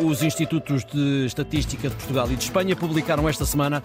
Os 0.00 0.22
Institutos 0.22 0.84
de 0.84 1.26
Estatística 1.26 1.88
de 1.88 1.94
Portugal 1.96 2.30
e 2.30 2.36
de 2.36 2.44
Espanha 2.44 2.76
publicaram 2.76 3.28
esta 3.28 3.44
semana 3.44 3.82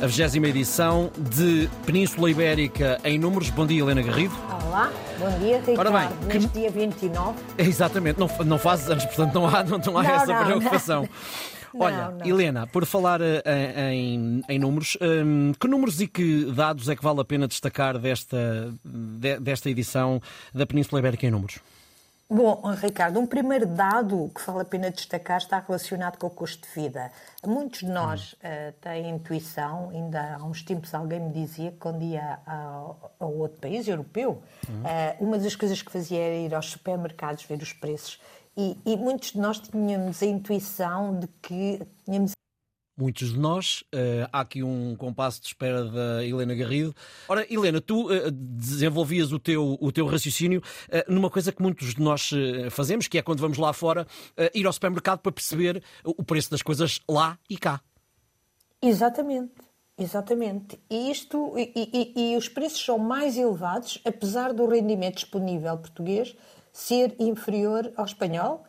a 0.00 0.06
20 0.06 0.36
edição 0.46 1.10
de 1.18 1.70
Península 1.86 2.30
Ibérica 2.30 3.00
em 3.02 3.18
números. 3.18 3.48
Bom 3.50 3.66
dia, 3.66 3.80
Helena 3.80 4.02
Garrido. 4.02 4.34
Olá, 4.66 4.92
bom 5.18 5.38
dia, 5.38 5.58
Ricardo. 5.60 5.78
Ora 5.78 5.90
bem, 5.90 6.08
que- 6.28 6.38
Neste 6.38 6.58
dia 6.58 6.70
29. 6.70 7.38
Exatamente, 7.56 8.20
não, 8.20 8.28
não 8.44 8.58
fazes 8.58 8.90
anos, 8.90 9.04
portanto 9.06 9.34
não 9.34 9.46
há, 9.46 9.64
não, 9.64 9.78
não 9.78 9.98
há 9.98 10.02
Não, 10.02 10.10
essa 10.14 10.26
não, 10.34 10.44
preocupação. 10.44 11.08
Olha, 11.76 11.96
Não, 12.10 12.18
não. 12.18 12.26
Helena, 12.26 12.66
por 12.68 12.86
falar 12.86 13.20
eh, 13.20 13.42
em, 13.92 14.42
em 14.48 14.58
números, 14.60 14.96
hum, 15.00 15.52
que 15.58 15.66
números 15.66 16.00
e 16.00 16.06
que 16.06 16.44
dados 16.52 16.88
é 16.88 16.94
que 16.94 17.02
vale 17.02 17.20
a 17.20 17.24
pena 17.24 17.48
destacar 17.48 17.98
desta, 17.98 18.72
de- 18.84 19.40
desta 19.40 19.68
edição 19.68 20.22
da 20.54 20.64
Península 20.66 21.00
Ibérica 21.00 21.26
em 21.26 21.32
números? 21.32 21.58
Bom, 22.34 22.60
Ricardo, 22.82 23.20
um 23.20 23.26
primeiro 23.28 23.64
dado 23.64 24.28
que 24.34 24.44
vale 24.44 24.62
a 24.62 24.64
pena 24.64 24.90
destacar 24.90 25.38
está 25.38 25.60
relacionado 25.60 26.18
com 26.18 26.26
o 26.26 26.30
custo 26.30 26.66
de 26.66 26.74
vida. 26.74 27.12
Muitos 27.46 27.78
de 27.78 27.86
nós 27.86 28.34
eh, 28.42 28.72
têm 28.80 29.08
intuição, 29.08 29.90
ainda 29.90 30.34
há 30.34 30.44
uns 30.44 30.60
tempos 30.60 30.92
alguém 30.92 31.20
me 31.20 31.32
dizia 31.32 31.70
que 31.70 31.76
quando 31.76 32.02
ia 32.02 32.40
a, 32.44 32.90
a 33.20 33.24
outro 33.24 33.60
país 33.60 33.86
europeu, 33.86 34.42
eh, 34.84 35.16
uma 35.20 35.38
das 35.38 35.54
coisas 35.54 35.80
que 35.80 35.92
fazia 35.92 36.18
era 36.18 36.34
ir 36.34 36.52
aos 36.52 36.70
supermercados 36.70 37.44
ver 37.44 37.62
os 37.62 37.72
preços. 37.72 38.20
E, 38.56 38.76
e 38.84 38.96
muitos 38.96 39.30
de 39.30 39.38
nós 39.38 39.60
tínhamos 39.60 40.20
a 40.20 40.26
intuição 40.26 41.16
de 41.16 41.28
que 41.40 41.86
tínhamos 42.04 42.33
Muitos 42.96 43.32
de 43.32 43.38
nós. 43.40 43.82
Eh, 43.92 44.28
há 44.32 44.40
aqui 44.40 44.62
um 44.62 44.94
compasso 44.94 45.40
de 45.40 45.48
espera 45.48 45.84
da 45.84 46.24
Helena 46.24 46.54
Garrido. 46.54 46.94
Ora, 47.28 47.44
Helena, 47.52 47.80
tu 47.80 48.12
eh, 48.12 48.30
desenvolvias 48.30 49.32
o 49.32 49.38
teu, 49.40 49.76
o 49.80 49.90
teu 49.90 50.06
raciocínio 50.06 50.62
eh, 50.88 51.04
numa 51.08 51.28
coisa 51.28 51.50
que 51.50 51.60
muitos 51.60 51.94
de 51.94 52.00
nós 52.00 52.30
fazemos, 52.70 53.08
que 53.08 53.18
é 53.18 53.22
quando 53.22 53.40
vamos 53.40 53.58
lá 53.58 53.72
fora, 53.72 54.06
ir 54.54 54.64
ao 54.64 54.72
supermercado 54.72 55.18
para 55.18 55.32
perceber 55.32 55.82
o 56.04 56.22
preço 56.22 56.50
das 56.52 56.62
coisas 56.62 57.00
lá 57.08 57.36
e 57.50 57.58
cá. 57.58 57.80
Exatamente, 58.80 59.52
exatamente. 59.98 60.78
E 60.88 61.10
isto 61.10 61.54
e, 61.58 61.72
e- 62.16 62.32
e 62.32 62.36
os 62.36 62.48
preços 62.48 62.84
são 62.84 62.96
mais 62.98 63.36
elevados, 63.36 64.00
apesar 64.04 64.52
do 64.52 64.66
rendimento 64.68 65.16
disponível 65.16 65.76
português 65.78 66.36
ser 66.72 67.16
inferior 67.18 67.92
ao 67.96 68.04
espanhol, 68.04 68.64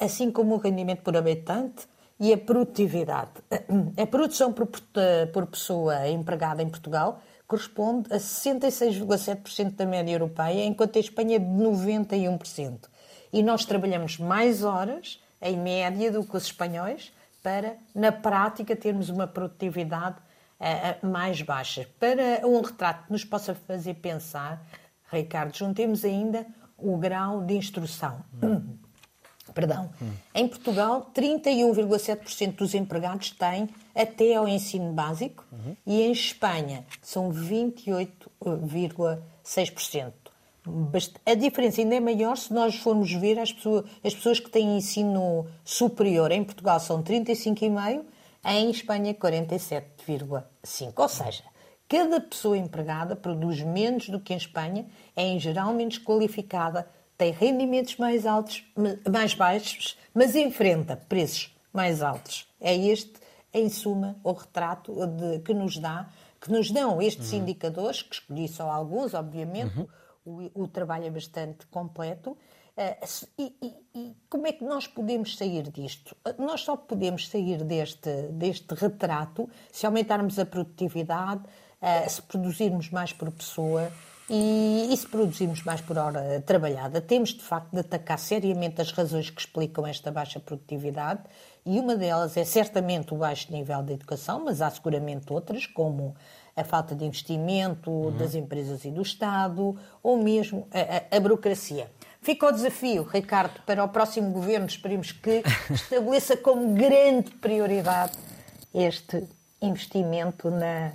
assim 0.00 0.30
como 0.30 0.54
o 0.54 0.58
rendimento 0.58 1.02
por 1.02 1.16
habitante 1.16 1.86
e 2.20 2.34
a 2.34 2.38
produtividade. 2.38 3.30
A 3.96 4.06
produção 4.06 4.52
por, 4.52 4.68
eh, 4.94 5.26
por 5.26 5.46
pessoa 5.46 6.06
empregada 6.08 6.62
em 6.62 6.68
Portugal 6.68 7.22
corresponde 7.46 8.12
a 8.12 8.18
66,7% 8.18 9.74
da 9.74 9.84
média 9.84 10.12
europeia, 10.12 10.64
enquanto 10.64 10.96
a 10.96 11.00
Espanha 11.00 11.34
é 11.34 11.38
de 11.40 11.46
91%. 11.46 12.88
E 13.32 13.42
nós 13.42 13.64
trabalhamos 13.64 14.18
mais 14.18 14.62
horas, 14.62 15.20
em 15.42 15.56
média, 15.56 16.12
do 16.12 16.22
que 16.22 16.36
os 16.36 16.44
espanhóis, 16.44 17.12
para, 17.42 17.76
na 17.92 18.12
prática, 18.12 18.76
termos 18.76 19.08
uma 19.08 19.26
produtividade 19.26 20.16
eh, 20.60 20.98
mais 21.02 21.42
baixa. 21.42 21.88
Para 21.98 22.46
um 22.46 22.60
retrato 22.60 23.06
que 23.06 23.12
nos 23.12 23.24
possa 23.24 23.54
fazer 23.54 23.94
pensar, 23.94 24.62
Ricardo, 25.10 25.56
juntemos 25.56 26.04
ainda 26.04 26.46
o 26.76 26.96
grau 26.98 27.42
de 27.42 27.54
instrução. 27.54 28.20
Perdão. 29.54 29.90
Em 30.34 30.48
Portugal, 30.48 31.10
31,7% 31.14 32.56
dos 32.56 32.74
empregados 32.74 33.30
têm 33.32 33.68
até 33.94 34.34
ao 34.36 34.48
ensino 34.48 34.92
básico 34.92 35.44
e 35.86 36.00
em 36.02 36.12
Espanha 36.12 36.84
são 37.02 37.30
28,6%. 37.30 40.12
Bast- 40.66 41.16
A 41.24 41.34
diferença 41.34 41.80
ainda 41.80 41.94
é 41.96 42.00
maior 42.00 42.36
se 42.36 42.52
nós 42.52 42.74
formos 42.76 43.10
ver 43.12 43.38
as 43.38 43.50
pessoas, 43.52 43.84
as 44.04 44.14
pessoas 44.14 44.38
que 44.40 44.50
têm 44.50 44.76
ensino 44.76 45.46
superior. 45.64 46.30
Em 46.30 46.44
Portugal 46.44 46.78
são 46.78 47.02
35,5%, 47.02 48.04
em 48.44 48.70
Espanha 48.70 49.14
47,5%. 49.14 50.92
Ou 50.96 51.08
seja, 51.08 51.42
cada 51.88 52.20
pessoa 52.20 52.56
empregada 52.58 53.16
produz 53.16 53.62
menos 53.62 54.08
do 54.08 54.20
que 54.20 54.32
em 54.34 54.36
Espanha, 54.36 54.86
é 55.16 55.24
em 55.26 55.40
geral 55.40 55.72
menos 55.74 55.98
qualificada, 55.98 56.86
tem 57.20 57.32
rendimentos 57.32 57.96
mais 57.98 58.24
altos, 58.24 58.64
ma- 58.74 58.96
mais 59.12 59.34
baixos, 59.34 59.96
mas 60.14 60.34
enfrenta 60.34 60.96
preços 60.96 61.54
mais 61.72 62.00
altos. 62.02 62.48
É 62.60 62.74
este, 62.74 63.12
em 63.52 63.68
suma, 63.68 64.16
o 64.24 64.32
retrato 64.32 64.94
de- 65.06 65.38
que 65.40 65.52
nos 65.52 65.76
dá, 65.76 66.08
que 66.40 66.50
nos 66.50 66.70
dão 66.70 67.00
estes 67.02 67.32
indicadores, 67.34 68.00
que 68.02 68.14
escolhi 68.14 68.48
só 68.48 68.70
alguns, 68.70 69.12
obviamente, 69.12 69.86
o, 70.24 70.62
o 70.62 70.66
trabalho 70.68 71.04
é 71.06 71.10
bastante 71.10 71.66
completo. 71.66 72.36
Se- 73.04 73.28
e, 73.38 73.52
e- 73.60 73.74
e 73.94 74.16
como 74.30 74.46
é 74.46 74.52
que 74.52 74.64
nós 74.64 74.86
podemos 74.86 75.36
sair 75.36 75.64
disto? 75.70 76.16
Eh, 76.24 76.34
Nós 76.38 76.62
só 76.62 76.74
podemos 76.76 77.28
sair 77.28 77.62
deste, 77.62 78.10
deste 78.32 78.72
retrato 78.74 79.46
se 79.70 79.84
aumentarmos 79.84 80.38
a 80.38 80.46
produtividade, 80.46 81.42
eh, 81.82 82.08
se 82.08 82.22
produzirmos 82.22 82.88
mais 82.88 83.12
por 83.12 83.30
pessoa 83.30 83.92
e, 84.32 84.88
e 84.92 84.96
se 84.96 85.06
produzirmos 85.08 85.62
mais 85.64 85.80
por 85.80 85.98
hora 85.98 86.40
trabalhada. 86.46 87.00
Temos, 87.00 87.30
de 87.30 87.42
facto, 87.42 87.70
de 87.72 87.80
atacar 87.80 88.18
seriamente 88.18 88.80
as 88.80 88.92
razões 88.92 89.28
que 89.28 89.40
explicam 89.40 89.84
esta 89.86 90.10
baixa 90.12 90.38
produtividade 90.38 91.20
e 91.66 91.80
uma 91.80 91.96
delas 91.96 92.36
é 92.36 92.44
certamente 92.44 93.12
o 93.12 93.16
baixo 93.16 93.52
nível 93.52 93.82
de 93.82 93.94
educação, 93.94 94.44
mas 94.44 94.62
há 94.62 94.70
seguramente 94.70 95.32
outras, 95.32 95.66
como 95.66 96.14
a 96.56 96.62
falta 96.64 96.94
de 96.94 97.04
investimento 97.04 98.10
das 98.12 98.34
empresas 98.34 98.84
e 98.84 98.90
do 98.90 99.02
Estado, 99.02 99.76
ou 100.02 100.16
mesmo 100.22 100.68
a, 100.72 101.14
a- 101.14 101.16
a 101.16 101.20
burocracia. 101.20 101.90
Fica 102.22 102.46
o 102.46 102.52
desafio, 102.52 103.02
Ricardo, 103.02 103.60
para 103.66 103.82
o 103.82 103.88
próximo 103.88 104.30
governo, 104.30 104.66
esperemos 104.66 105.10
que 105.10 105.42
estabeleça 105.72 106.36
como 106.36 106.74
grande 106.74 107.30
prioridade 107.32 108.12
este 108.72 109.24
investimento 109.60 110.50
na. 110.50 110.92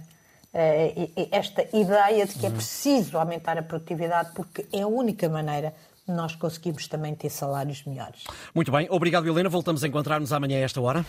Eh, 0.57 1.09
esta 1.31 1.63
ideia 1.75 2.25
de 2.25 2.33
que 2.33 2.45
é 2.45 2.49
preciso 2.49 3.17
aumentar 3.17 3.57
a 3.57 3.61
produtividade, 3.61 4.31
porque 4.33 4.65
é 4.71 4.83
a 4.83 4.87
única 4.87 5.27
maneira 5.27 5.73
de 6.07 6.13
nós 6.13 6.33
conseguirmos 6.35 6.87
também 6.87 7.13
ter 7.13 7.29
salários 7.29 7.83
melhores. 7.83 8.23
Muito 8.53 8.71
bem, 8.71 8.87
obrigado, 8.89 9.27
Helena. 9.27 9.49
Voltamos 9.49 9.83
a 9.83 9.87
encontrar-nos 9.87 10.31
amanhã 10.31 10.57
a 10.57 10.61
esta 10.61 10.79
hora. 10.79 11.05